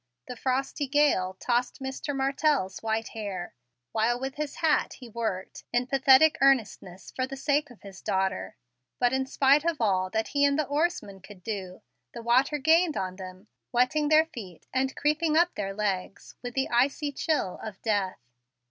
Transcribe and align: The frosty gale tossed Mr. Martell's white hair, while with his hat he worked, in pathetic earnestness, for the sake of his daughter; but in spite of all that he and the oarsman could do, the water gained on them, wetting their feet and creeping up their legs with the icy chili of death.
The 0.25 0.35
frosty 0.35 0.87
gale 0.87 1.35
tossed 1.39 1.79
Mr. 1.79 2.15
Martell's 2.15 2.81
white 2.81 3.09
hair, 3.09 3.53
while 3.91 4.19
with 4.19 4.33
his 4.33 4.55
hat 4.55 4.93
he 4.93 5.07
worked, 5.07 5.63
in 5.71 5.85
pathetic 5.85 6.39
earnestness, 6.41 7.11
for 7.15 7.27
the 7.27 7.37
sake 7.37 7.69
of 7.69 7.83
his 7.83 8.01
daughter; 8.01 8.55
but 8.97 9.13
in 9.13 9.27
spite 9.27 9.63
of 9.63 9.79
all 9.79 10.09
that 10.09 10.29
he 10.29 10.43
and 10.43 10.57
the 10.57 10.65
oarsman 10.65 11.19
could 11.19 11.43
do, 11.43 11.83
the 12.15 12.23
water 12.23 12.57
gained 12.57 12.97
on 12.97 13.17
them, 13.17 13.45
wetting 13.71 14.09
their 14.09 14.25
feet 14.25 14.65
and 14.73 14.95
creeping 14.97 15.37
up 15.37 15.53
their 15.53 15.71
legs 15.71 16.33
with 16.41 16.55
the 16.55 16.67
icy 16.71 17.11
chili 17.11 17.59
of 17.61 17.79
death. 17.83 18.17